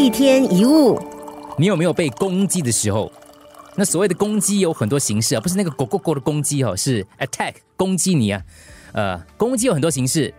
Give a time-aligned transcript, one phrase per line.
[0.00, 0.98] 一天一物，
[1.58, 3.12] 你有没有被攻击的时候？
[3.76, 8.42] 那所谓的攻击有很多形式啊，不是那个狗狗狗的攻击哦，是 attack 攻击你啊。
[8.92, 10.32] 呃，攻击有很多形式，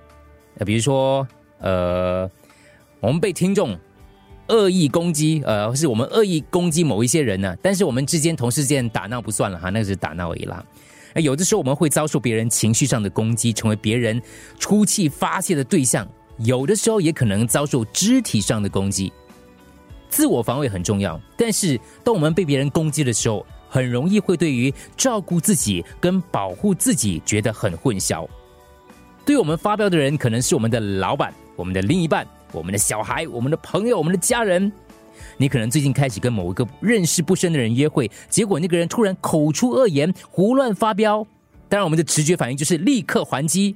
[0.58, 1.28] 呃，比如说
[1.60, 2.28] 呃，
[3.00, 3.78] 我们被听众
[4.48, 10.66] 恶意攻击，呃，是我们恶意攻击某一些人呢，但是我们之间同事间打闹不算了哈，那个是打闹而已啦。
[11.18, 14.20] 有的时候我们会遭受别人情绪上的攻击，成为别人
[14.58, 16.04] 出气发泄的对象；
[16.40, 19.14] 有的时候也可能遭受肢体上的攻击。
[20.12, 28.28] 自我防卫很重要，但是当我们被别人攻击的时候，很容易会对于照顾自己跟保护自己觉得很混淆。
[29.26, 34.72] 对我们发飙的人，可能是我们的老板、我们的另一半、我们的小孩、我们的朋友、我们的家人。
[35.38, 41.26] 你可能最近开始跟某一个认识不深的人约会，结果那个人突然口出恶言，胡乱发飙。
[41.70, 43.76] 当然，我们的直觉反应就是立刻还击。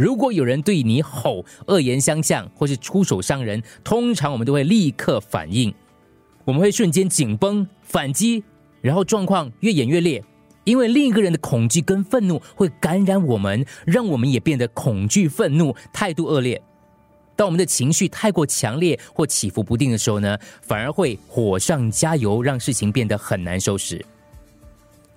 [0.00, 5.74] 如果有人对你吼恶言相向，或是出手伤人，通常我们都会立刻反应，
[6.46, 8.42] 我们会瞬间紧绷反击，
[8.80, 10.24] 然后状况越演越烈，
[10.64, 16.62] 因为另一个人的恐惧跟愤怒会感染我们，让我们也变得恐惧、愤怒，态度恶劣。
[17.36, 24.02] 当我们的情绪太过强烈或起伏不定的时候呢，反而会火上加油，让事情变得很难收拾。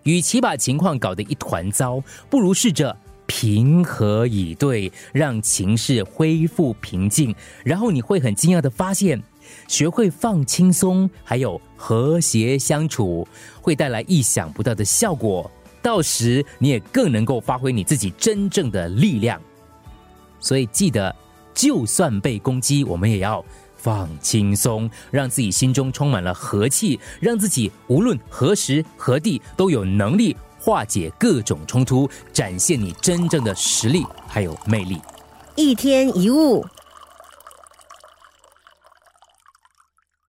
[0.03, 2.93] 与其把情况搞得一团糟，不如试着
[3.43, 7.35] 平和以对，让情势恢复平静。
[7.65, 9.21] 然后你会很惊讶的发现，
[9.67, 13.27] 学会放轻松，还有和谐相处，
[13.61, 15.51] 会带来意想不到的效果。
[15.81, 19.41] 到时你也更能够发挥你自己真正的力量。
[20.39, 21.13] 所以记得。
[21.55, 23.45] 就算被攻击，我们也要
[23.83, 35.01] 放轻松，让自己心中充满了和气，让自己无论何时何地都有能力化解各种冲突，展现你真正的实力还有魅力。
[35.57, 36.65] 一天一物。